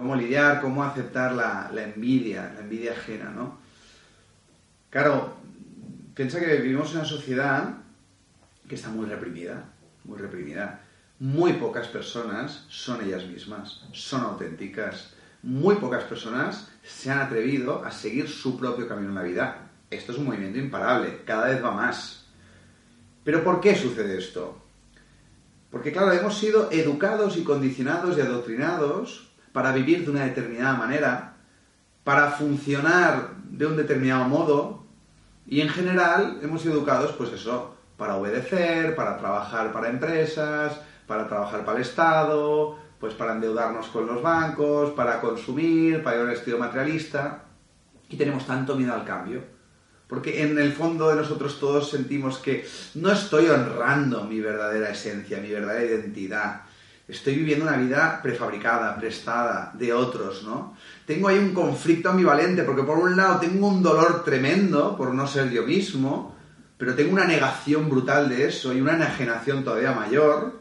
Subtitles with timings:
[0.00, 3.58] Cómo lidiar, cómo aceptar la, envidia, la envidia ajena, ¿no?
[4.88, 5.34] Claro,
[6.14, 7.74] piensa que vivimos en una sociedad
[8.66, 9.62] que está muy reprimida,
[10.04, 10.80] muy reprimida.
[11.18, 15.12] Muy pocas personas son ellas mismas, son auténticas.
[15.42, 19.70] Muy pocas personas se han atrevido a seguir su propio camino en la vida.
[19.90, 22.24] Esto es un movimiento imparable, cada vez va más.
[23.22, 24.62] Pero ¿por qué sucede esto?
[25.70, 31.34] Porque claro, hemos sido educados y condicionados y adoctrinados para vivir de una determinada manera,
[32.04, 34.84] para funcionar de un determinado modo,
[35.46, 41.28] y en general hemos sido educados, pues eso, para obedecer, para trabajar para empresas, para
[41.28, 46.24] trabajar para el Estado, pues para endeudarnos con los bancos, para consumir, para ir a
[46.26, 47.44] un estilo materialista,
[48.08, 49.42] y tenemos tanto miedo al cambio.
[50.06, 55.38] Porque en el fondo de nosotros todos sentimos que no estoy honrando mi verdadera esencia,
[55.38, 56.62] mi verdadera identidad
[57.10, 60.76] estoy viviendo una vida prefabricada, prestada, de otros, ¿no?
[61.06, 65.26] Tengo ahí un conflicto ambivalente, porque por un lado tengo un dolor tremendo por no
[65.26, 66.36] ser yo mismo,
[66.78, 70.60] pero tengo una negación brutal de eso y una enajenación todavía mayor,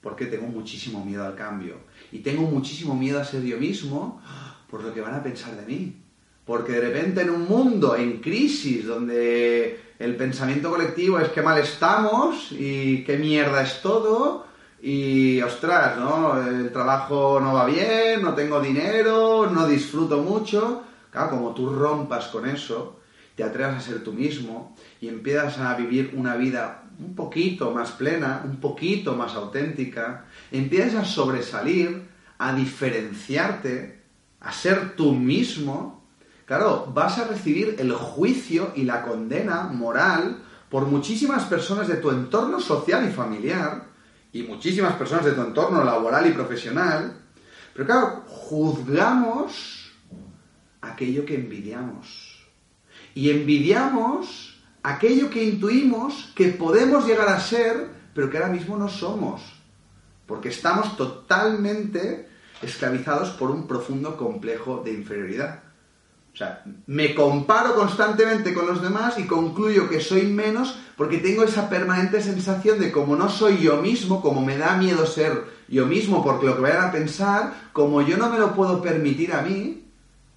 [0.00, 1.76] porque tengo muchísimo miedo al cambio.
[2.10, 4.20] Y tengo muchísimo miedo a ser yo mismo
[4.68, 5.96] por lo que van a pensar de mí.
[6.44, 11.58] Porque de repente en un mundo en crisis, donde el pensamiento colectivo es que mal
[11.58, 14.46] estamos y qué mierda es todo,
[14.82, 16.40] y ostras, ¿no?
[16.42, 20.84] El trabajo no va bien, no tengo dinero, no disfruto mucho.
[21.10, 23.00] Claro, como tú rompas con eso,
[23.34, 27.92] te atrevas a ser tú mismo y empiezas a vivir una vida un poquito más
[27.92, 34.02] plena, un poquito más auténtica, empiezas a sobresalir, a diferenciarte,
[34.40, 36.04] a ser tú mismo,
[36.46, 42.10] claro, vas a recibir el juicio y la condena moral por muchísimas personas de tu
[42.10, 43.89] entorno social y familiar,
[44.32, 47.16] y muchísimas personas de tu entorno laboral y profesional,
[47.72, 49.92] pero claro, juzgamos
[50.80, 52.46] aquello que envidiamos.
[53.14, 58.88] Y envidiamos aquello que intuimos que podemos llegar a ser, pero que ahora mismo no
[58.88, 59.42] somos.
[60.26, 62.28] Porque estamos totalmente
[62.62, 65.69] esclavizados por un profundo complejo de inferioridad.
[66.32, 71.42] O sea, me comparo constantemente con los demás y concluyo que soy menos porque tengo
[71.42, 75.86] esa permanente sensación de como no soy yo mismo, como me da miedo ser yo
[75.86, 79.42] mismo porque lo que vayan a pensar, como yo no me lo puedo permitir a
[79.42, 79.84] mí,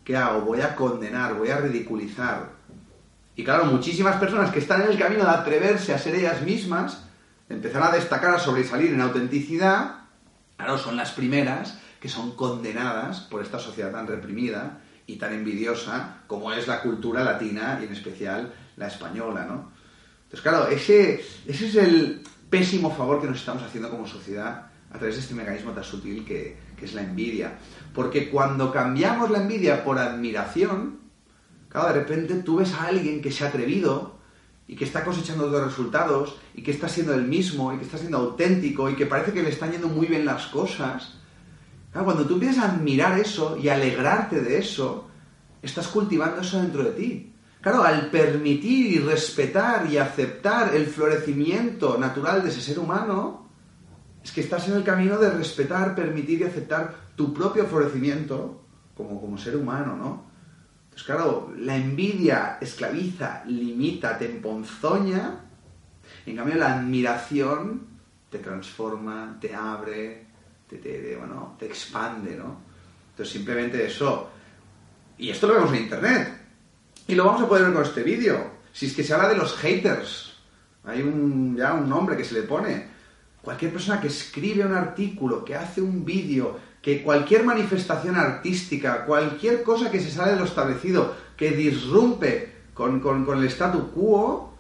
[0.04, 0.42] ¿qué hago?
[0.42, 2.50] Voy a condenar, voy a ridiculizar.
[3.36, 7.04] Y claro, muchísimas personas que están en el camino de atreverse a ser ellas mismas,
[7.50, 9.96] empezar a destacar, a sobresalir en autenticidad,
[10.58, 16.22] claro, son las primeras que son condenadas por esta sociedad tan reprimida y tan envidiosa
[16.28, 19.72] como es la cultura latina y en especial la española, ¿no?
[20.24, 24.98] Entonces, claro, ese, ese es el pésimo favor que nos estamos haciendo como sociedad a
[24.98, 27.58] través de este mecanismo tan sutil que, es la envidia.
[27.94, 31.00] Porque cuando cambiamos la envidia por admiración,
[31.70, 34.18] claro, de repente tú ves a alguien que se ha atrevido
[34.68, 37.98] y que está cosechando dos resultados y que está siendo el mismo y que está
[37.98, 41.14] siendo auténtico y que parece que le están yendo muy bien las cosas,
[42.02, 45.08] cuando tú empiezas a admirar eso y alegrarte de eso,
[45.62, 47.34] estás cultivando eso dentro de ti.
[47.62, 53.48] Claro, al permitir y respetar y aceptar el florecimiento natural de ese ser humano,
[54.24, 58.64] es que estás en el camino de respetar, permitir y aceptar tu propio florecimiento
[58.96, 60.24] como, como ser humano, ¿no?
[60.86, 65.40] Entonces, claro, la envidia esclaviza, limita, te emponzoña,
[66.26, 67.88] en cambio la admiración
[68.30, 70.28] te transforma, te abre,
[70.78, 72.58] te, bueno, te expande, ¿no?
[73.12, 74.30] Entonces simplemente eso.
[75.18, 76.42] Y esto lo vemos en Internet.
[77.08, 78.52] Y lo vamos a poder ver con este vídeo.
[78.72, 80.34] Si es que se habla de los haters.
[80.86, 82.88] Hay un, ya un nombre que se le pone.
[83.42, 89.64] Cualquier persona que escribe un artículo, que hace un vídeo, que cualquier manifestación artística, cualquier
[89.64, 94.54] cosa que se sale de lo establecido, que disrumpe con, con, con el statu quo,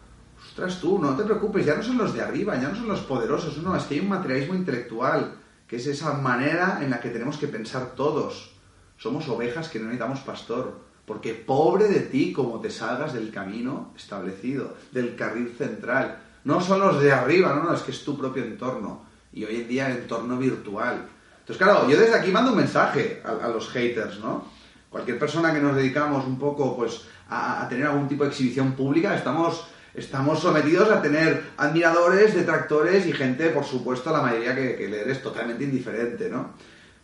[0.45, 2.99] ostras tú, no te preocupes, ya no son los de arriba, ya no son los
[3.01, 5.37] poderosos, no, es que hay un materialismo intelectual
[5.67, 8.51] que es esa manera en la que tenemos que pensar todos.
[8.97, 13.91] Somos ovejas que no necesitamos pastor, porque pobre de ti como te salgas del camino
[13.95, 16.19] establecido, del carril central.
[16.45, 19.05] No son los de arriba, no, no, es que es tu propio entorno.
[19.33, 21.07] Y hoy en día el entorno virtual.
[21.39, 24.45] Entonces, claro, yo desde aquí mando un mensaje a, los haters, ¿no?
[24.89, 29.15] Cualquier persona que nos dedicamos un poco, pues, a, tener algún tipo de exhibición pública,
[29.15, 34.87] estamos, estamos sometidos a tener admiradores, detractores y gente, por supuesto, la mayoría que, que
[34.87, 36.53] le eres totalmente indiferente, ¿no?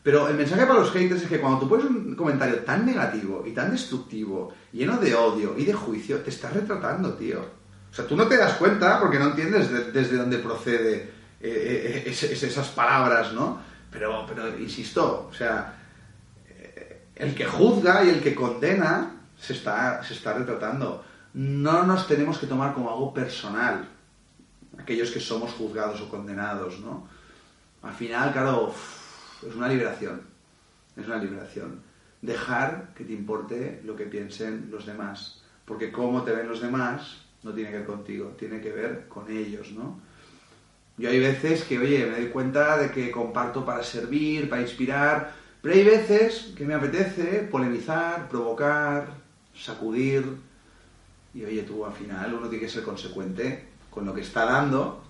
[0.01, 3.43] Pero el mensaje para los haters es que cuando tú pones un comentario tan negativo
[3.45, 7.41] y tan destructivo, lleno de odio y de juicio, te estás retratando, tío.
[7.91, 12.09] O sea, tú no te das cuenta porque no entiendes desde dónde procede eh, eh,
[12.09, 13.61] esas palabras, ¿no?
[13.91, 15.75] Pero, pero insisto, o sea,
[16.47, 21.03] eh, el que juzga y el que condena se está, se está retratando.
[21.33, 23.87] No nos tenemos que tomar como algo personal,
[24.77, 27.07] aquellos que somos juzgados o condenados, ¿no?
[27.81, 28.73] Al final, claro,
[29.47, 30.21] es una liberación,
[30.97, 31.81] es una liberación.
[32.21, 37.21] Dejar que te importe lo que piensen los demás, porque cómo te ven los demás
[37.43, 39.99] no tiene que ver contigo, tiene que ver con ellos, ¿no?
[40.97, 45.31] Yo hay veces que, oye, me doy cuenta de que comparto para servir, para inspirar,
[45.61, 49.07] pero hay veces que me apetece polemizar, provocar,
[49.55, 50.25] sacudir,
[51.33, 55.03] y oye, tú al final uno tiene que ser consecuente con lo que está dando,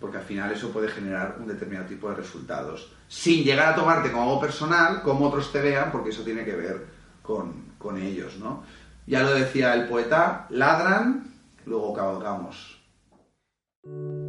[0.00, 4.10] porque al final eso puede generar un determinado tipo de resultados, sin llegar a tomarte
[4.10, 6.86] como algo personal, como otros te vean, porque eso tiene que ver
[7.22, 8.62] con, con ellos, ¿no?
[9.06, 11.32] Ya lo decía el poeta, ladran,
[11.64, 12.80] luego cabalgamos.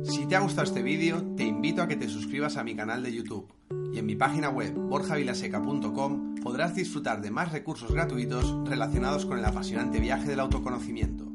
[0.04, 3.02] Si te ha gustado este vídeo, te invito a que te suscribas a mi canal
[3.02, 3.52] de YouTube
[3.98, 9.46] y en mi página web borjavilaseca.com podrás disfrutar de más recursos gratuitos relacionados con el
[9.46, 11.26] apasionante viaje del autoconocimiento.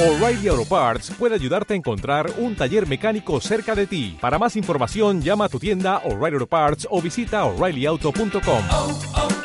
[0.00, 4.18] O'Reilly Auto Parts puede ayudarte a encontrar un taller mecánico cerca de ti.
[4.20, 8.64] Para más información, llama a tu tienda O'Reilly Auto Parts o visita oreillyauto.com.
[8.70, 9.39] Auto Parts.